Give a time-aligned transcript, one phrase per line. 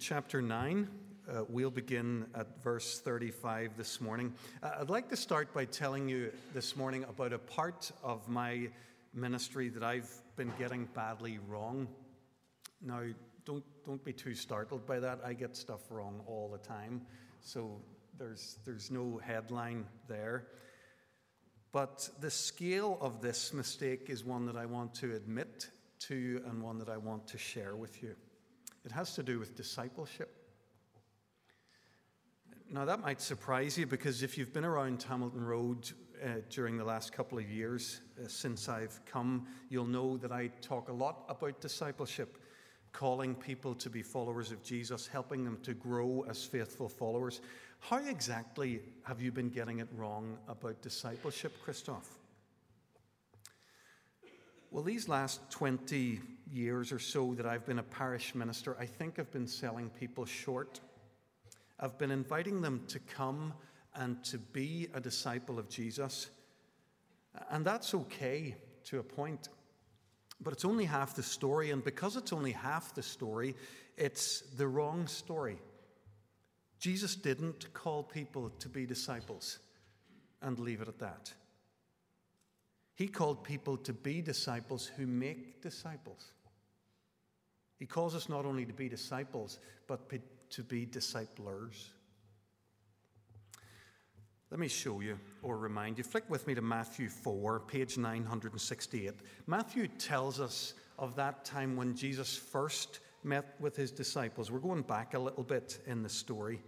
[0.00, 0.88] chapter 9.
[1.28, 4.32] Uh, we'll begin at verse 35 this morning.
[4.62, 8.70] Uh, I'd like to start by telling you this morning about a part of my
[9.12, 11.86] ministry that I've been getting badly wrong.
[12.80, 13.02] Now,
[13.44, 15.20] don't, don't be too startled by that.
[15.22, 17.02] I get stuff wrong all the time,
[17.42, 17.82] so
[18.18, 20.46] there's, there's no headline there.
[21.72, 25.68] But the scale of this mistake is one that I want to admit
[26.00, 28.16] to and one that I want to share with you.
[28.84, 30.36] It has to do with discipleship.
[32.72, 35.90] Now, that might surprise you because if you've been around Hamilton Road
[36.22, 40.48] uh, during the last couple of years uh, since I've come, you'll know that I
[40.60, 42.38] talk a lot about discipleship,
[42.92, 47.40] calling people to be followers of Jesus, helping them to grow as faithful followers.
[47.80, 52.19] How exactly have you been getting it wrong about discipleship, Christoph?
[54.72, 56.20] Well, these last 20
[56.52, 60.24] years or so that I've been a parish minister, I think I've been selling people
[60.24, 60.80] short.
[61.80, 63.52] I've been inviting them to come
[63.96, 66.30] and to be a disciple of Jesus.
[67.50, 69.48] And that's okay to a point.
[70.40, 71.72] But it's only half the story.
[71.72, 73.56] And because it's only half the story,
[73.96, 75.58] it's the wrong story.
[76.78, 79.58] Jesus didn't call people to be disciples
[80.40, 81.32] and leave it at that.
[83.00, 86.32] He called people to be disciples who make disciples.
[87.78, 90.00] He calls us not only to be disciples, but
[90.50, 91.92] to be disciplers.
[94.50, 96.04] Let me show you or remind you.
[96.04, 99.14] Flick with me to Matthew 4, page 968.
[99.46, 104.50] Matthew tells us of that time when Jesus first met with his disciples.
[104.50, 106.60] We're going back a little bit in the story.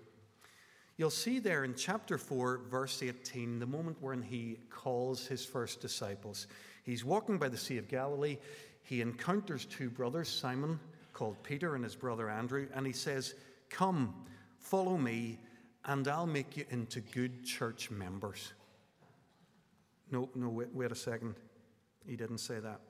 [0.96, 5.80] You'll see there in chapter 4, verse 18, the moment when he calls his first
[5.80, 6.46] disciples.
[6.82, 8.38] He's walking by the Sea of Galilee.
[8.82, 10.78] He encounters two brothers, Simon,
[11.14, 13.34] called Peter, and his brother Andrew, and he says,
[13.70, 14.14] Come,
[14.58, 15.38] follow me,
[15.86, 18.52] and I'll make you into good church members.
[20.10, 21.36] No, no, wait, wait a second.
[22.06, 22.80] He didn't say that.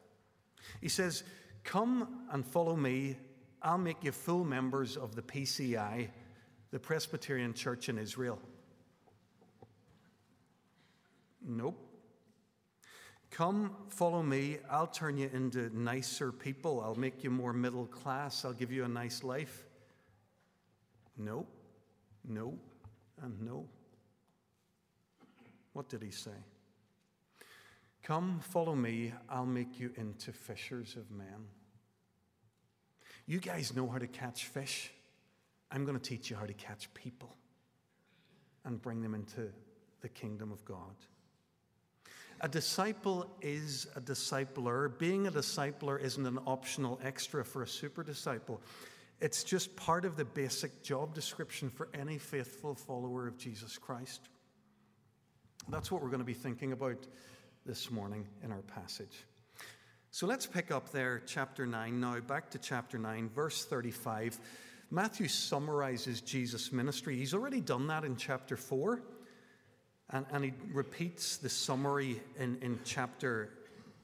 [0.81, 1.23] He says,
[1.63, 3.17] Come and follow me,
[3.63, 6.09] I'll make you full members of the PCI
[6.73, 8.41] the Presbyterian Church in Israel?
[11.47, 11.79] Nope.
[13.31, 14.59] Come, follow me.
[14.71, 16.81] I'll turn you into nicer people.
[16.81, 18.45] I'll make you more middle class.
[18.45, 19.65] I'll give you a nice life.
[21.17, 21.47] No,
[22.27, 22.59] no,
[23.23, 23.67] and no.
[25.73, 26.31] What did he say?
[28.03, 29.13] Come, follow me.
[29.29, 31.47] I'll make you into fishers of men.
[33.27, 34.91] You guys know how to catch fish.
[35.73, 37.35] I'm going to teach you how to catch people
[38.65, 39.51] and bring them into
[40.03, 40.95] the kingdom of God.
[42.43, 44.97] A disciple is a discipler.
[44.99, 48.61] Being a discipler isn't an optional extra for a super disciple.
[49.21, 54.29] It's just part of the basic job description for any faithful follower of Jesus Christ.
[55.69, 57.07] That's what we're going to be thinking about
[57.65, 59.25] this morning in our passage.
[60.11, 64.39] So let's pick up there, chapter 9 now, back to chapter 9, verse 35.
[64.93, 67.17] Matthew summarizes Jesus' ministry.
[67.17, 69.03] He's already done that in chapter 4,
[70.11, 73.55] and, and he repeats the summary in, in chapter,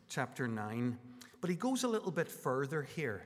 [0.09, 0.99] chapter 9.
[1.43, 3.23] But he goes a little bit further here.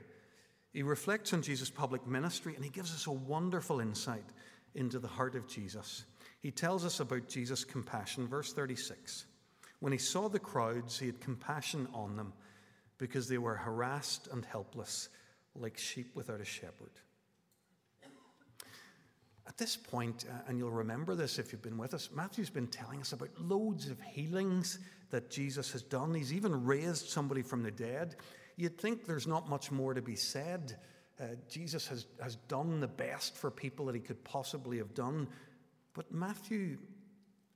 [0.72, 4.26] He reflects on Jesus' public ministry, and he gives us a wonderful insight
[4.74, 6.04] into the heart of Jesus.
[6.40, 8.26] He tells us about Jesus' compassion.
[8.26, 9.26] Verse 36
[9.78, 12.32] When he saw the crowds, he had compassion on them
[12.98, 15.10] because they were harassed and helpless,
[15.54, 16.90] like sheep without a shepherd.
[19.52, 22.68] At this point, uh, and you'll remember this if you've been with us, Matthew's been
[22.68, 24.78] telling us about loads of healings
[25.10, 26.14] that Jesus has done.
[26.14, 28.16] He's even raised somebody from the dead.
[28.56, 30.78] You'd think there's not much more to be said.
[31.20, 35.28] Uh, Jesus has, has done the best for people that he could possibly have done.
[35.92, 36.78] But Matthew,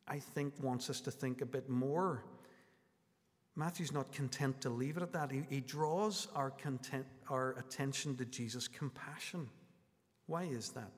[0.07, 2.25] I think, wants us to think a bit more.
[3.55, 5.31] Matthew's not content to leave it at that.
[5.31, 9.49] He, he draws our, content, our attention to Jesus' compassion.
[10.27, 10.93] Why is that?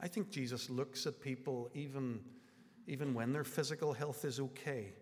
[0.00, 2.20] I think Jesus looks at people even,
[2.86, 4.92] even when their physical health is okay,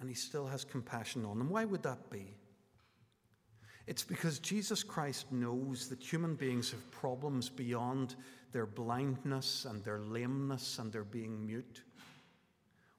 [0.00, 1.50] and he still has compassion on them.
[1.50, 2.34] Why would that be?
[3.86, 8.16] It's because Jesus Christ knows that human beings have problems beyond
[8.52, 11.82] their blindness and their lameness and their being mute.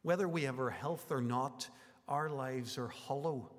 [0.04, 1.68] Whether we have our health or not,
[2.08, 3.52] our lives are hollow.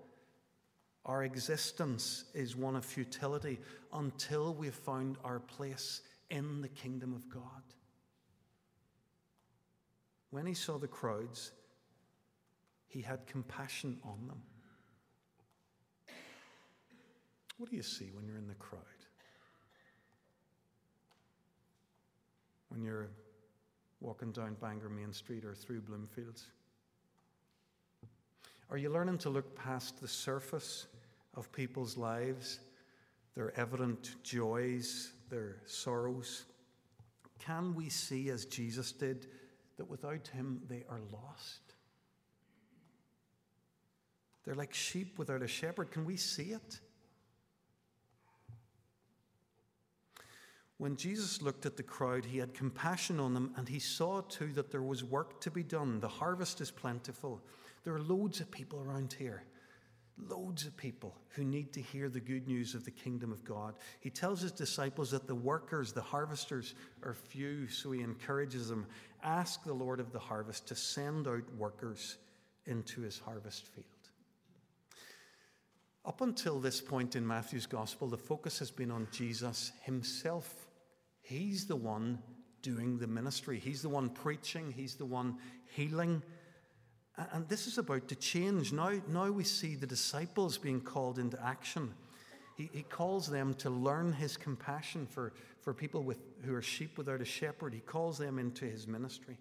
[1.04, 3.58] Our existence is one of futility
[3.92, 7.42] until we've found our place in the kingdom of God.
[10.30, 11.52] When he saw the crowds,
[12.88, 14.42] he had compassion on them.
[17.58, 18.82] What do you see when you're in the crowd?
[22.76, 23.08] when you're
[24.00, 26.42] walking down Bangor Main Street or through Bloomfields?
[28.68, 30.86] Are you learning to look past the surface
[31.34, 32.60] of people's lives,
[33.36, 36.46] their evident joys, their sorrows?
[37.38, 39.26] Can we see, as Jesus did,
[39.76, 41.74] that without him they are lost?
[44.44, 45.90] They're like sheep without a shepherd.
[45.90, 46.80] Can we see it?
[50.78, 54.52] When Jesus looked at the crowd, he had compassion on them and he saw too
[54.52, 56.00] that there was work to be done.
[56.00, 57.42] The harvest is plentiful.
[57.84, 59.44] There are loads of people around here,
[60.18, 63.74] loads of people who need to hear the good news of the kingdom of God.
[64.00, 68.86] He tells his disciples that the workers, the harvesters, are few, so he encourages them
[69.22, 72.16] ask the Lord of the harvest to send out workers
[72.66, 73.86] into his harvest field.
[76.04, 80.66] Up until this point in Matthew's gospel, the focus has been on Jesus himself
[81.26, 82.20] He's the one
[82.62, 85.38] doing the ministry, He's the one preaching, He's the one
[85.74, 86.22] healing.
[87.32, 88.72] And this is about to change.
[88.72, 91.94] Now, now we see the disciples being called into action.
[92.56, 95.32] He, he calls them to learn his compassion for,
[95.62, 97.72] for people with, who are sheep without a shepherd.
[97.72, 99.38] He calls them into his ministry.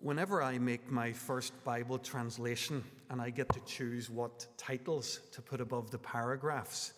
[0.00, 5.42] Whenever I make my first Bible translation and I get to choose what titles to
[5.42, 6.92] put above the paragraphs,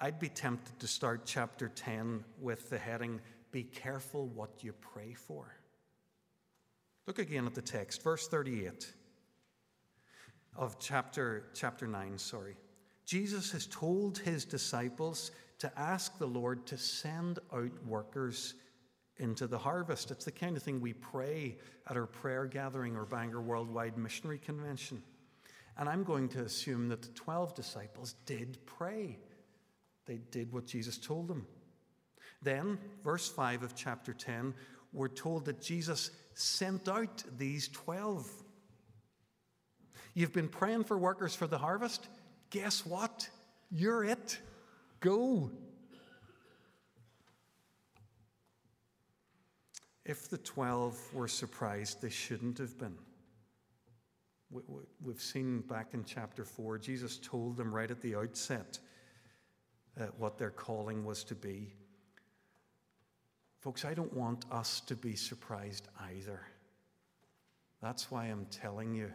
[0.00, 3.20] I'd be tempted to start chapter 10 with the heading,
[3.50, 5.57] Be Careful What You Pray For.
[7.08, 8.92] Look again at the text, verse 38
[10.54, 12.54] of chapter, chapter 9, sorry.
[13.06, 18.56] Jesus has told his disciples to ask the Lord to send out workers
[19.16, 20.10] into the harvest.
[20.10, 21.56] It's the kind of thing we pray
[21.88, 25.02] at our prayer gathering or Bangor Worldwide Missionary Convention.
[25.78, 29.18] And I'm going to assume that the 12 disciples did pray.
[30.04, 31.46] They did what Jesus told them.
[32.42, 34.52] Then, verse 5 of chapter 10,
[34.92, 38.30] we're told that Jesus sent out these 12.
[40.14, 42.08] You've been praying for workers for the harvest?
[42.50, 43.28] Guess what?
[43.70, 44.38] You're it.
[45.00, 45.50] Go.
[50.04, 52.96] If the 12 were surprised, they shouldn't have been.
[54.50, 58.78] We've seen back in chapter 4, Jesus told them right at the outset
[60.00, 61.74] uh, what their calling was to be.
[63.60, 66.40] Folks, I don't want us to be surprised either.
[67.82, 69.10] That's why I'm telling you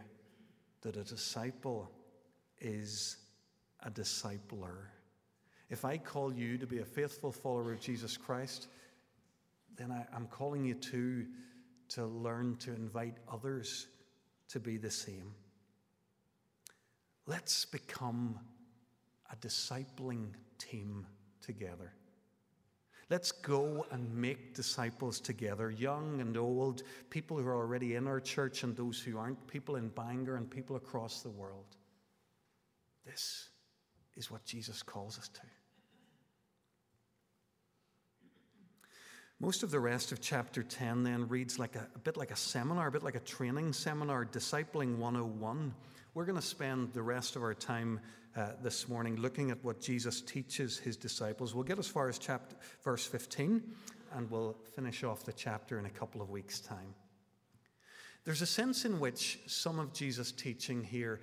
[0.82, 1.90] that a disciple
[2.60, 3.16] is
[3.82, 4.88] a discipler.
[5.70, 8.68] If I call you to be a faithful follower of Jesus Christ,
[9.76, 11.26] then I, am calling you to,
[11.90, 13.86] to learn to invite others
[14.48, 15.32] to be the same.
[17.26, 18.38] Let's become
[19.32, 21.06] a discipling team
[21.40, 21.92] together.
[23.10, 28.20] Let's go and make disciples together, young and old, people who are already in our
[28.20, 31.76] church and those who aren't, people in Bangor and people across the world.
[33.04, 33.50] This
[34.16, 35.40] is what Jesus calls us to.
[39.40, 42.36] Most of the rest of chapter 10 then reads like a, a bit like a
[42.36, 45.74] seminar, a bit like a training seminar, Discipling 101.
[46.14, 48.00] We're going to spend the rest of our time
[48.36, 51.54] uh, this morning looking at what Jesus teaches his disciples.
[51.54, 53.62] We'll get as far as chapter, verse 15
[54.14, 56.94] and we'll finish off the chapter in a couple of weeks' time.
[58.24, 61.20] There's a sense in which some of Jesus' teaching here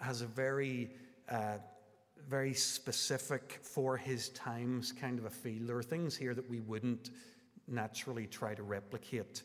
[0.00, 0.90] has a very,
[1.28, 1.58] uh,
[2.28, 5.66] very specific for his times kind of a feel.
[5.66, 7.10] There are things here that we wouldn't
[7.66, 9.42] naturally try to replicate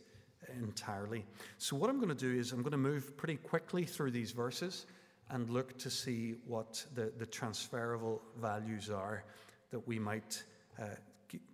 [0.59, 1.25] entirely.
[1.57, 4.31] So, what I'm going to do is I'm going to move pretty quickly through these
[4.31, 4.85] verses
[5.31, 9.23] and look to see what the, the transferable values are
[9.71, 10.43] that we might
[10.79, 10.85] uh,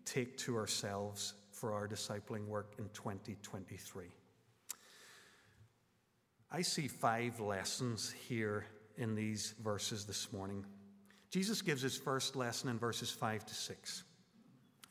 [0.04, 4.06] take to ourselves for our discipling work in 2023.
[6.52, 8.66] I see five lessons here
[8.98, 10.66] in these verses this morning.
[11.30, 14.04] Jesus gives his first lesson in verses 5 to 6.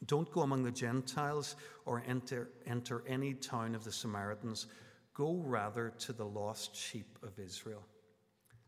[0.05, 4.67] Don't go among the Gentiles or enter, enter any town of the Samaritans.
[5.15, 7.83] Go rather to the lost sheep of Israel.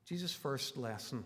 [0.08, 1.22] Jesus' first lesson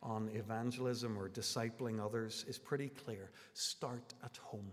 [0.00, 4.70] on evangelism or discipling others is pretty clear start at home.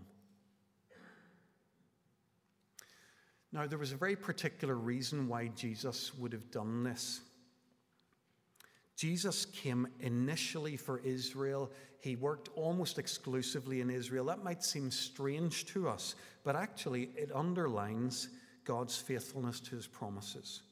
[3.50, 7.20] Now, there was a very particular reason why Jesus would have done this.
[8.96, 11.72] Jesus came initially for Israel.
[12.00, 14.26] He worked almost exclusively in Israel.
[14.26, 18.28] That might seem strange to us, but actually, it underlines
[18.64, 20.62] God's faithfulness to his promises,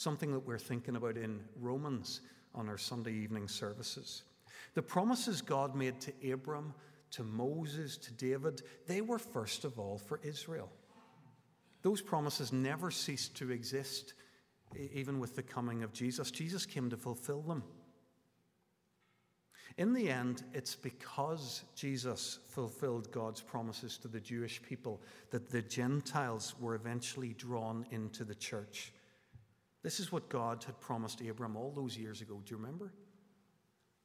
[0.00, 2.22] something that we're thinking about in Romans
[2.54, 4.22] on our Sunday evening services.
[4.72, 6.72] The promises God made to Abram,
[7.10, 10.70] to Moses to David, they were first of all for Israel.
[11.82, 14.14] Those promises never ceased to exist,
[14.94, 16.30] even with the coming of Jesus.
[16.30, 17.62] Jesus came to fulfill them.
[19.76, 25.60] In the end, it's because Jesus fulfilled God's promises to the Jewish people that the
[25.60, 28.94] Gentiles were eventually drawn into the church.
[29.82, 32.40] This is what God had promised Abram all those years ago.
[32.44, 32.92] Do you remember?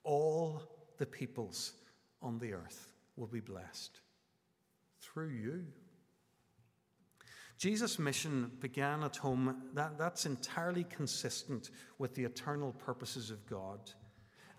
[0.03, 0.61] All
[0.97, 1.73] the peoples
[2.21, 3.99] on the earth will be blessed
[5.01, 5.65] through you.
[7.57, 9.63] Jesus' mission began at home.
[9.73, 13.79] That, that's entirely consistent with the eternal purposes of God.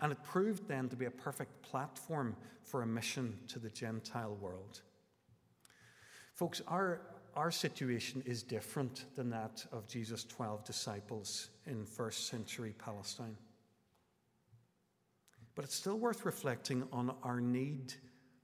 [0.00, 4.36] And it proved then to be a perfect platform for a mission to the Gentile
[4.40, 4.82] world.
[6.34, 7.00] Folks, our,
[7.36, 13.36] our situation is different than that of Jesus' 12 disciples in first century Palestine.
[15.54, 17.94] But it's still worth reflecting on our need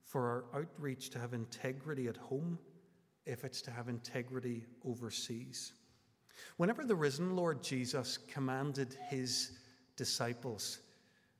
[0.05, 2.59] for our outreach to have integrity at home
[3.25, 5.73] if it's to have integrity overseas.
[6.57, 9.53] Whenever the risen Lord Jesus commanded his
[9.95, 10.79] disciples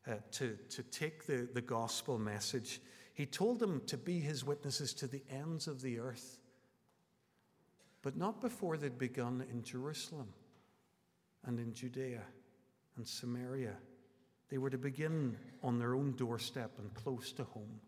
[0.08, 2.82] uh, to, to take the, the gospel message,
[3.14, 6.40] he told them to be his witnesses to the ends of the earth,
[8.04, 10.28] but not before they'd begun in Jerusalem
[11.46, 12.22] and in Judea
[12.98, 13.74] and Samaria.
[14.50, 17.80] They were to begin on their own doorstep and close to home.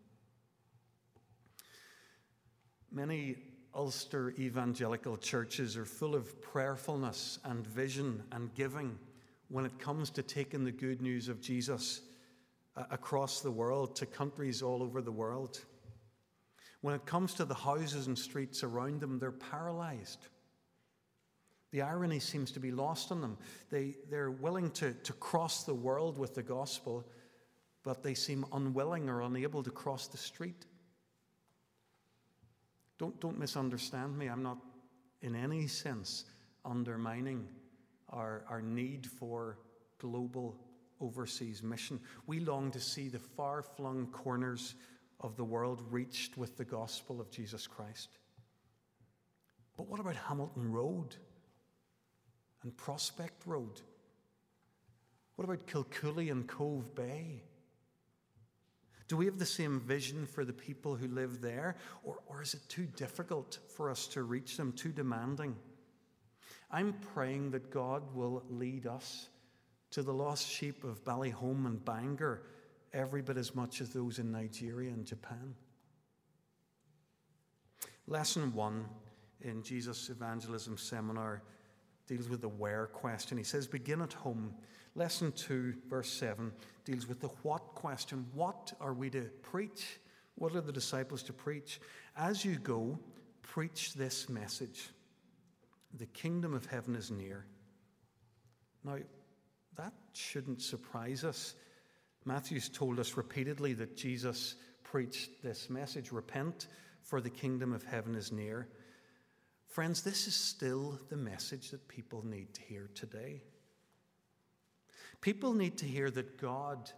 [2.90, 3.36] Many
[3.74, 8.98] Ulster evangelical churches are full of prayerfulness and vision and giving
[9.48, 12.00] when it comes to taking the good news of Jesus
[12.74, 15.60] uh, across the world to countries all over the world.
[16.86, 20.24] When it comes to the houses and streets around them, they're paralyzed.
[21.72, 23.38] The irony seems to be lost on them.
[23.70, 27.04] They, they're willing to, to cross the world with the gospel,
[27.82, 30.64] but they seem unwilling or unable to cross the street.
[33.00, 34.28] Don't, don't misunderstand me.
[34.28, 34.58] I'm not
[35.22, 36.24] in any sense
[36.64, 37.48] undermining
[38.10, 39.58] our, our need for
[39.98, 40.56] global
[41.00, 41.98] overseas mission.
[42.28, 44.76] We long to see the far flung corners
[45.20, 48.18] of the world reached with the gospel of Jesus Christ.
[49.76, 51.16] But what about Hamilton Road
[52.62, 53.80] and Prospect Road?
[55.36, 57.42] What about Kilcooley and Cove Bay?
[59.08, 62.54] Do we have the same vision for the people who live there, or, or is
[62.54, 65.54] it too difficult for us to reach them, too demanding?
[66.70, 69.28] I'm praying that God will lead us
[69.92, 72.42] to the lost sheep of Ballyholme and Bangor
[72.96, 75.54] every bit as much as those in Nigeria and Japan.
[78.06, 78.86] Lesson one
[79.42, 81.42] in Jesus' evangelism seminar
[82.06, 83.36] deals with the where question.
[83.36, 84.54] He says, Begin at home.
[84.94, 86.50] Lesson 2, verse 7,
[86.86, 88.24] deals with the what question.
[88.32, 90.00] What are we to preach?
[90.36, 91.80] What are the disciples to preach?
[92.16, 92.98] As you go,
[93.42, 94.88] preach this message
[95.98, 97.44] The kingdom of heaven is near.
[98.84, 98.96] Now,
[99.76, 101.54] that shouldn't surprise us.
[102.26, 106.66] Matthew's told us repeatedly that Jesus preached this message repent,
[107.02, 108.68] for the kingdom of heaven is near.
[109.68, 113.42] Friends, this is still the message that people need to hear today.
[115.20, 116.90] People need to hear that God,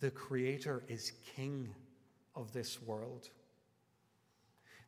[0.00, 1.74] the Creator, is King
[2.34, 3.28] of this world.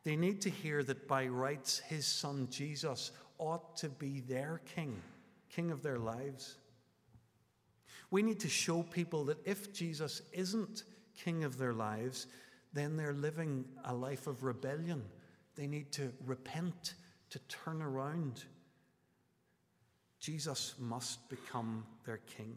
[0.04, 5.02] They need to hear that by rights, His Son Jesus ought to be their King,
[5.50, 6.56] King of their lives.
[8.12, 10.84] We need to show people that if Jesus isn't
[11.24, 12.28] King of their lives,
[12.72, 15.02] then they're living a life of rebellion.
[15.56, 16.94] They need to repent,
[17.30, 18.44] to turn around.
[20.20, 22.56] Jesus must become their King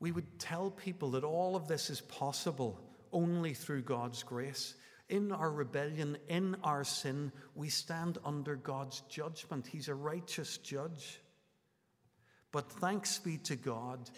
[0.00, 2.80] we would tell people that all of this is possible
[3.12, 4.74] only through God's grace.
[5.08, 9.66] In our rebellion, in our sin, we stand under God's judgment.
[9.66, 11.20] He's a righteous judge.
[12.52, 14.10] But thanks be to God,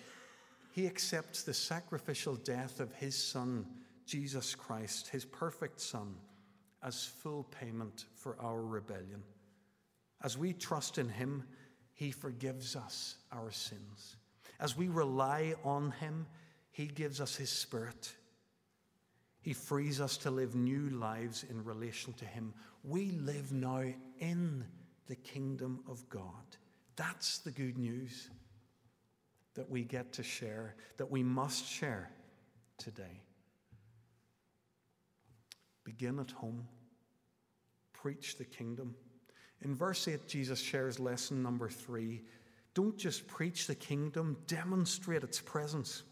[0.73, 3.67] He accepts the sacrificial death of His Son,
[4.07, 6.15] Jesus Christ, His perfect Son,
[6.83, 9.23] as full payment for our rebellion.
[10.23, 11.45] As we trust in Him,
[11.93, 14.17] He forgives us our sins.
[14.61, 16.27] As we rely on Him,
[16.71, 18.13] He gives us His Spirit.
[19.43, 22.53] He frees us to live new lives in relation to Him.
[22.85, 23.85] We live now
[24.19, 24.65] in
[25.07, 26.57] the kingdom of God.
[26.97, 28.31] That's the good news
[29.55, 32.11] that we get to share, that we must share
[32.79, 33.23] today.
[35.85, 36.67] Begin at home,
[37.93, 38.95] preach the kingdom.
[39.63, 42.23] In verse 8, Jesus shares lesson number three
[42.73, 46.05] don't just preach the kingdom, demonstrate its presence.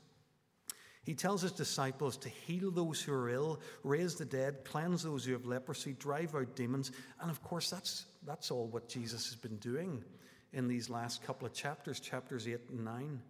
[1.04, 5.24] He tells his disciples to heal those who are ill, raise the dead, cleanse those
[5.24, 6.90] who have leprosy, drive out demons.
[7.20, 10.04] And of course, that's, that's all what Jesus has been doing
[10.52, 13.20] in these last couple of chapters, chapters 8 and 9.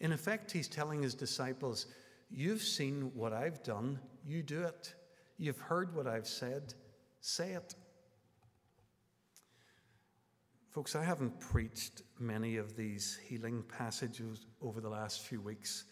[0.00, 1.86] In effect, he's telling his disciples,
[2.30, 4.94] You've seen what I've done, you do it.
[5.36, 6.74] You've heard what I've said,
[7.20, 7.74] say it.
[10.70, 15.84] Folks, I haven't preached many of these healing passages over the last few weeks,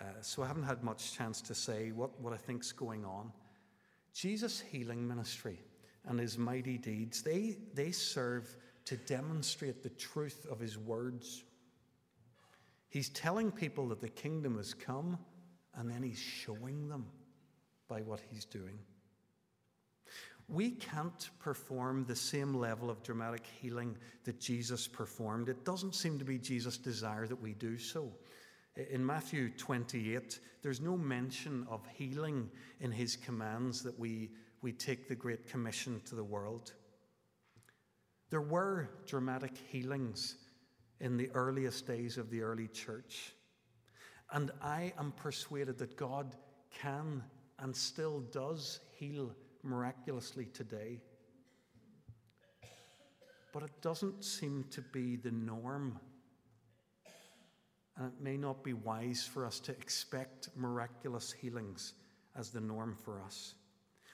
[0.00, 3.32] uh, so I haven't had much chance to say what, what I think's going on.
[4.14, 5.58] Jesus' healing ministry
[6.06, 8.56] and his mighty deeds, they, they serve
[8.88, 11.44] to demonstrate the truth of his words.
[12.88, 15.18] He's telling people that the kingdom has come,
[15.74, 17.04] and then he's showing them
[17.86, 18.78] by what he's doing.
[20.48, 25.50] We can't perform the same level of dramatic healing that Jesus performed.
[25.50, 28.10] It doesn't seem to be Jesus' desire that we do so.
[28.90, 32.48] In Matthew 28, there's no mention of healing
[32.80, 34.30] in his commands that we,
[34.62, 36.72] we take the Great Commission to the world.
[38.30, 40.36] There were dramatic healings
[41.00, 43.32] in the earliest days of the early church.
[44.32, 46.36] And I am persuaded that God
[46.70, 47.22] can
[47.58, 51.00] and still does heal miraculously today.
[53.52, 55.98] But it doesn't seem to be the norm.
[57.96, 61.94] And it may not be wise for us to expect miraculous healings
[62.36, 63.54] as the norm for us.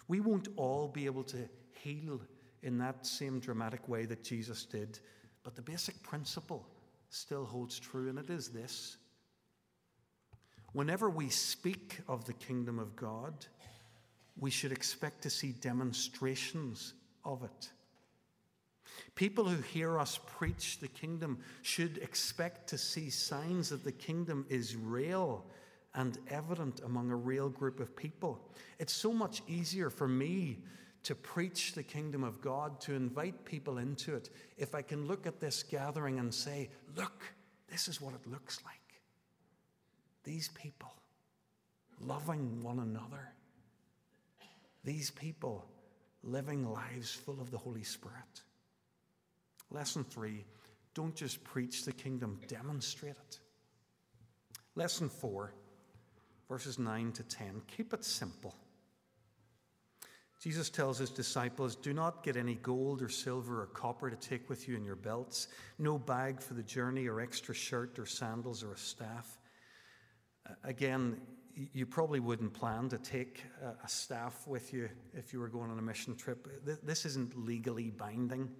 [0.07, 2.21] We won't all be able to heal
[2.65, 4.99] in that same dramatic way that Jesus did,
[5.45, 6.67] but the basic principle
[7.11, 8.97] still holds true, and it is this.
[10.73, 13.47] Whenever we speak of the kingdom of God,
[14.39, 16.95] we should expect to see demonstrations
[17.25, 17.71] of it.
[19.15, 24.45] People who hear us preach the kingdom should expect to see signs that the kingdom
[24.49, 25.45] is real
[25.95, 28.41] and evident among a real group of people.
[28.81, 30.59] It's so much easier for me
[31.05, 35.27] to preach the kingdom of God, to invite people into it, if I can look
[35.27, 37.23] at this gathering and say, Look,
[37.71, 38.75] this is what it looks like.
[40.25, 40.93] These people
[42.01, 43.35] loving one another
[44.85, 45.65] these people
[46.23, 48.43] living lives full of the Holy Spirit.
[49.71, 50.45] Lesson three
[50.95, 53.41] don't just preach the kingdom, demonstrate it.
[54.77, 55.53] Lesson four,
[56.49, 58.55] verses 9 to 10 keep it simple.
[60.41, 64.49] Jesus tells his disciples, Do not get any gold or silver or copper to take
[64.49, 68.63] with you in your belts, no bag for the journey, or extra shirt or sandals
[68.63, 69.39] or a staff.
[70.63, 71.21] Again,
[71.73, 75.79] you probably wouldn't plan to take a staff with you if you were going on
[75.79, 76.49] a mission trip.
[76.83, 78.51] This isn't legally binding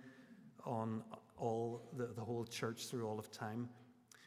[0.65, 1.03] on
[1.37, 3.69] all the, the whole church through all of time.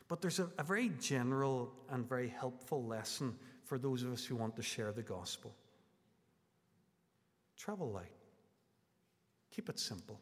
[0.08, 4.36] But there's a, a very general and very helpful lesson for those of us who
[4.36, 5.56] want to share the gospel.
[7.58, 8.12] Travel light.
[9.52, 10.20] Keep it simple.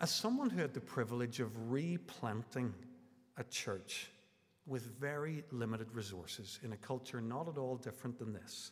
[0.00, 2.74] As someone who had the privilege of replanting
[3.36, 4.10] a church
[4.66, 8.70] with very limited resources in a culture not at all different than this.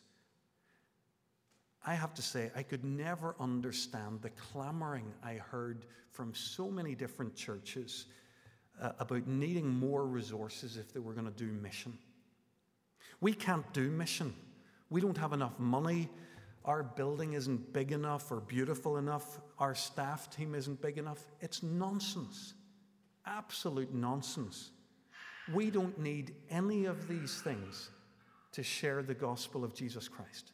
[1.85, 6.93] I have to say, I could never understand the clamoring I heard from so many
[6.93, 8.05] different churches
[8.81, 11.97] uh, about needing more resources if they were going to do mission.
[13.21, 14.33] We can't do mission.
[14.89, 16.09] We don't have enough money.
[16.65, 19.39] Our building isn't big enough or beautiful enough.
[19.57, 21.25] Our staff team isn't big enough.
[21.41, 22.53] It's nonsense.
[23.25, 24.71] Absolute nonsense.
[25.53, 27.89] We don't need any of these things
[28.51, 30.51] to share the gospel of Jesus Christ.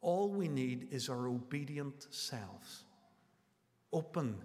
[0.00, 2.84] All we need is our obedient selves,
[3.92, 4.36] open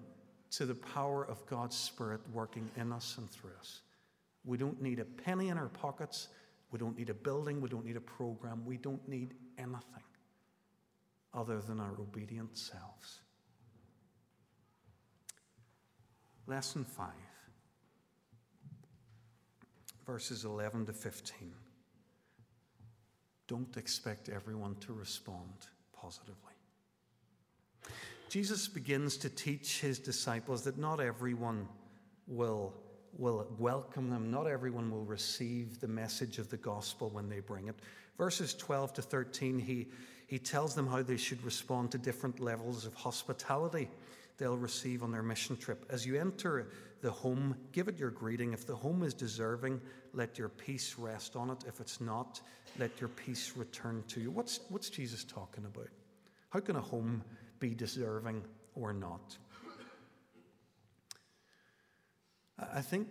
[0.52, 3.82] to the power of God's Spirit working in us and through us.
[4.46, 6.30] We don't need a penny in our pockets.
[6.72, 7.62] We don't need a building.
[7.62, 8.66] We don't need a program.
[8.66, 10.04] We don't need anything
[11.34, 13.22] other than our obedient selves.
[16.48, 17.14] Lesson five
[20.08, 21.54] verses 11 to 15.
[23.48, 26.54] Don't expect everyone to respond positively.
[28.30, 31.68] Jesus begins to teach his disciples that not everyone
[32.26, 32.74] will,
[33.18, 37.68] will welcome them, not everyone will receive the message of the gospel when they bring
[37.68, 37.76] it.
[38.18, 39.88] Verses 12 to 13, he,
[40.28, 43.90] he tells them how they should respond to different levels of hospitality
[44.38, 45.86] they'll receive on their mission trip.
[45.90, 46.68] As you enter
[47.02, 48.54] the home, give it your greeting.
[48.54, 49.82] If the home is deserving,
[50.14, 51.64] let your peace rest on it.
[51.68, 52.42] If it's not,
[52.78, 54.32] let your peace return to you.
[54.32, 55.90] What's, what's Jesus talking about?
[56.50, 57.24] How can a home
[57.60, 58.44] be deserving
[58.76, 59.38] or not?
[62.60, 63.08] I think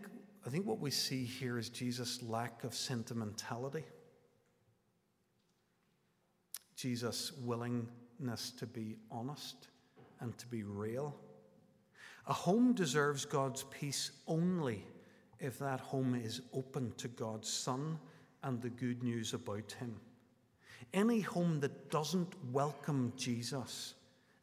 [0.46, 3.84] I think what we see here is Jesus' lack of sentimentality,
[6.76, 9.68] Jesus' willingness to be honest
[10.20, 11.16] and to be real.
[12.28, 14.84] A home deserves God's peace only
[15.40, 17.98] if that home is open to God's Son
[18.44, 19.96] and the good news about Him.
[20.94, 23.94] Any home that doesn't welcome Jesus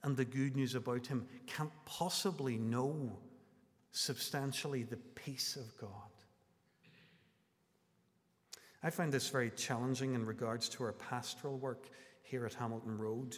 [0.04, 3.18] and the good news about Him can't possibly know
[3.94, 5.90] substantially the peace of God.
[8.84, 11.88] I find this very challenging in regards to our pastoral work
[12.24, 13.38] here at Hamilton Road.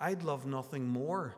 [0.00, 1.36] I'd love nothing more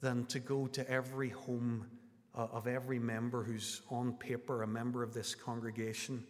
[0.00, 1.86] than to go to every home
[2.34, 6.22] uh, of every member who's on paper a member of this congregation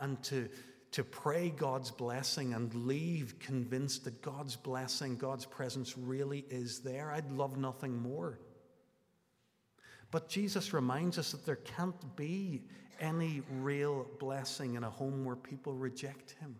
[0.00, 0.48] and to,
[0.90, 7.12] to pray God's blessing and leave convinced that God's blessing, God's presence really is there.
[7.12, 8.40] I'd love nothing more.
[10.10, 12.62] But Jesus reminds us that there can't be
[13.00, 16.56] any real blessing in a home where people reject Him.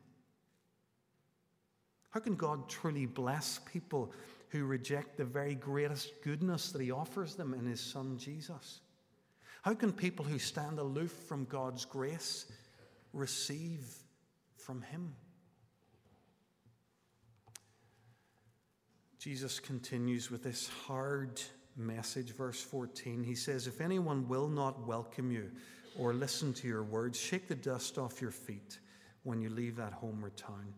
[2.11, 4.12] How can God truly bless people
[4.48, 8.80] who reject the very greatest goodness that He offers them in His Son Jesus?
[9.62, 12.46] How can people who stand aloof from God's grace
[13.12, 13.85] receive
[14.56, 15.14] from Him?
[19.18, 21.40] Jesus continues with this hard
[21.76, 23.22] message, verse 14.
[23.22, 25.50] He says, If anyone will not welcome you
[25.98, 28.78] or listen to your words, shake the dust off your feet
[29.22, 30.72] when you leave that home or town.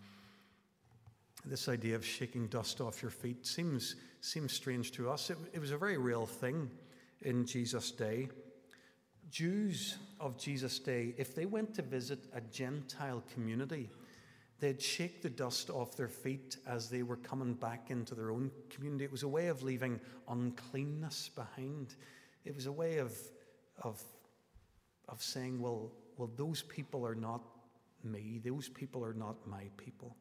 [1.44, 5.30] This idea of shaking dust off your feet seems, seems strange to us.
[5.30, 6.70] It, it was a very real thing
[7.22, 8.28] in Jesus' day.
[9.30, 13.90] Jews of Jesus' day, if they went to visit a Gentile community,
[14.60, 18.50] they'd shake the dust off their feet as they were coming back into their own
[18.70, 19.04] community.
[19.04, 21.94] It was a way of leaving uncleanness behind.
[22.44, 23.16] It was a way of,
[23.82, 24.02] of,
[25.08, 27.42] of saying, well, well, those people are not
[28.02, 30.16] me, those people are not my people.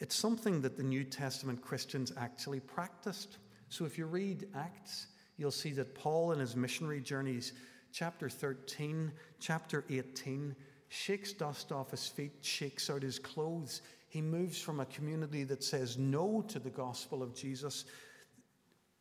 [0.00, 3.38] It's something that the New Testament Christians actually practiced.
[3.68, 7.52] So if you read Acts, you'll see that Paul in his missionary journeys,
[7.92, 10.54] chapter 13, chapter 18,
[10.88, 13.82] shakes dust off his feet, shakes out his clothes.
[14.08, 17.84] He moves from a community that says no to the gospel of Jesus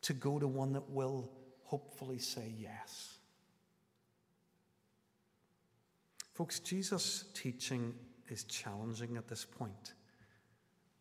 [0.01, 1.31] to go to one that will
[1.63, 3.17] hopefully say yes.
[6.33, 7.93] Folks, Jesus' teaching
[8.29, 9.93] is challenging at this point.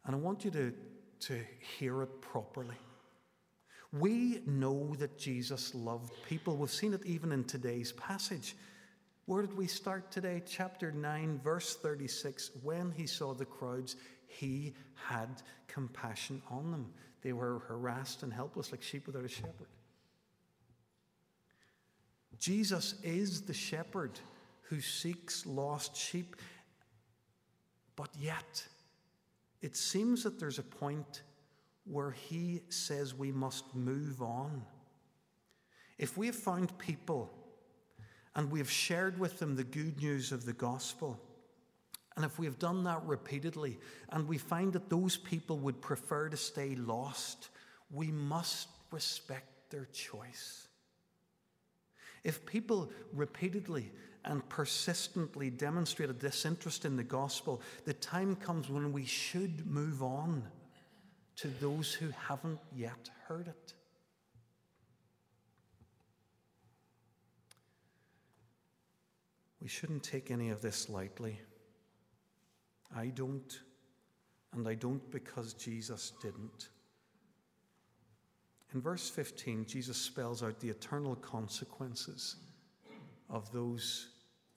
[0.06, 0.72] And I want you to,
[1.20, 1.40] to
[1.78, 2.76] hear it properly.
[3.92, 6.56] We know that Jesus loved people.
[6.56, 8.56] We've seen it even in today's passage.
[9.26, 10.40] Where did we start today?
[10.46, 12.52] Chapter 9, verse 36.
[12.62, 13.96] When he saw the crowds,
[14.28, 16.92] he had compassion on them.
[17.22, 19.66] They were harassed and helpless like sheep without a shepherd.
[22.38, 24.20] Jesus is the shepherd
[24.68, 26.36] who seeks lost sheep,
[27.96, 28.64] but yet,
[29.60, 31.22] it seems that there's a point
[31.84, 34.62] where he says we must move on.
[35.98, 37.32] If we have found people
[38.36, 41.18] and we have shared with them the good news of the gospel,
[42.14, 43.78] and if we have done that repeatedly,
[44.10, 47.48] and we find that those people would prefer to stay lost,
[47.90, 50.68] we must respect their choice.
[52.24, 53.90] If people repeatedly
[54.24, 60.02] and persistently demonstrate a disinterest in the gospel, the time comes when we should move
[60.02, 60.42] on
[61.36, 63.74] to those who haven't yet heard it.
[69.60, 71.40] We shouldn't take any of this lightly.
[72.94, 73.60] I don't,
[74.52, 76.68] and I don't because Jesus didn't.
[78.74, 82.36] In verse 15, Jesus spells out the eternal consequences
[83.30, 84.08] of those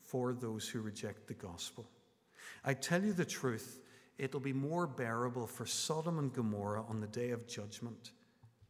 [0.04, 1.88] for those who reject the gospel.
[2.66, 3.80] I tell you the truth,
[4.18, 8.12] it'll be more bearable for Sodom and Gomorrah on the day of judgment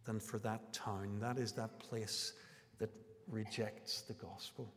[0.05, 1.17] than for that town.
[1.19, 2.33] That is that place
[2.77, 2.89] that
[3.27, 4.71] rejects the gospel.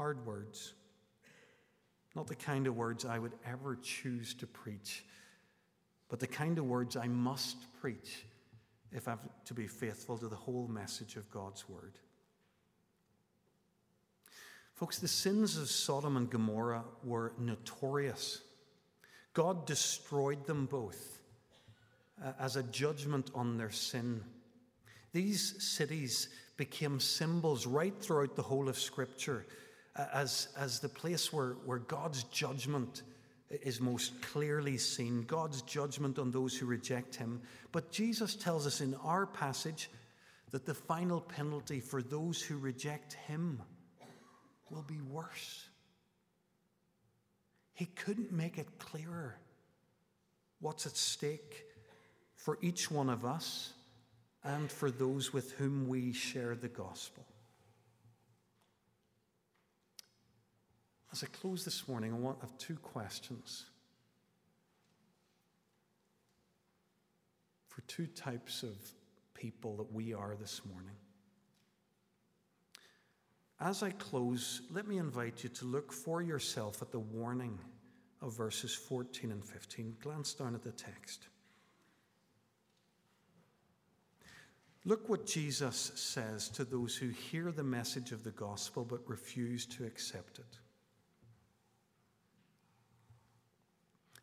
[0.00, 0.72] Hard words.
[2.16, 5.04] Not the kind of words I would ever choose to preach,
[6.08, 8.24] but the kind of words I must preach
[8.92, 11.98] if I'm to be faithful to the whole message of God's word.
[14.72, 18.40] Folks, the sins of Sodom and Gomorrah were notorious.
[19.34, 21.20] God destroyed them both
[22.24, 24.22] uh, as a judgment on their sin.
[25.12, 29.44] These cities became symbols right throughout the whole of Scripture
[29.96, 33.02] as, as the place where, where God's judgment
[33.50, 37.40] is most clearly seen, God's judgment on those who reject Him.
[37.72, 39.90] But Jesus tells us in our passage
[40.50, 43.62] that the final penalty for those who reject him
[44.68, 45.68] will be worse.
[47.74, 49.36] He couldn't make it clearer
[50.60, 51.64] what's at stake
[52.34, 53.72] for each one of us
[54.42, 57.24] and for those with whom we share the gospel.
[61.12, 63.64] As I close this morning, I want to have two questions
[67.68, 68.76] for two types of
[69.34, 70.94] people that we are this morning.
[73.60, 77.58] As I close, let me invite you to look for yourself at the warning
[78.22, 79.96] of verses 14 and 15.
[80.00, 81.26] Glance down at the text.
[84.84, 89.66] Look what Jesus says to those who hear the message of the gospel but refuse
[89.66, 90.58] to accept it.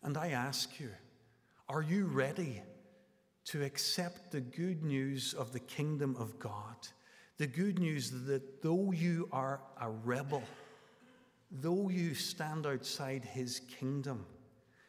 [0.08, 0.90] And I ask you,
[1.68, 2.62] are you ready
[3.48, 6.78] to accept the good news of the kingdom of God?
[7.38, 10.44] The good news that though you are a rebel,
[11.52, 14.26] though you stand outside his kingdom,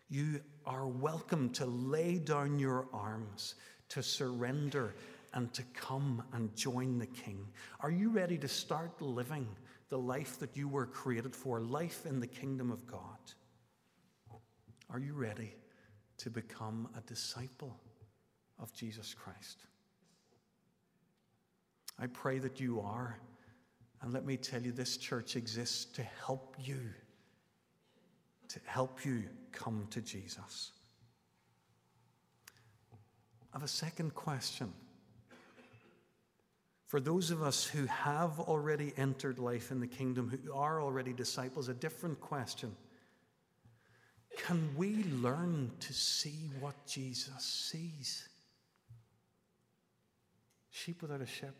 [0.08, 3.56] you are welcome to lay down your arms,
[3.88, 4.94] to surrender,
[5.34, 7.44] and to come and join the king.
[7.80, 9.48] Are you ready to start living
[9.88, 13.18] the life that you were created for, life in the kingdom of God?
[14.90, 15.54] Are you ready
[16.18, 17.76] to become a disciple
[18.58, 19.64] of Jesus Christ?
[21.98, 23.18] I pray that you are.
[24.00, 26.80] And let me tell you, this church exists to help you,
[28.48, 30.72] to help you come to Jesus.
[33.52, 34.72] I have a second question.
[36.86, 41.12] For those of us who have already entered life in the kingdom, who are already
[41.12, 42.74] disciples, a different question.
[44.38, 48.28] Can we learn to see what Jesus sees?
[50.70, 51.54] Sheep without a shepherd.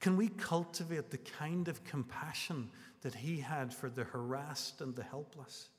[0.00, 2.70] Can we cultivate the kind of compassion
[3.02, 5.70] that he had for the harassed and the helpless?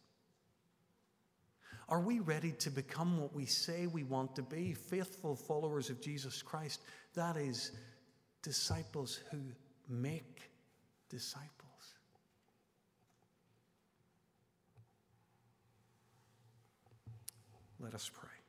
[1.87, 6.01] Are we ready to become what we say we want to be, faithful followers of
[6.01, 6.81] Jesus Christ?
[7.13, 7.71] That is,
[8.41, 9.39] disciples who
[9.87, 10.49] make
[11.09, 11.60] disciples.
[17.83, 18.40] Let us pray.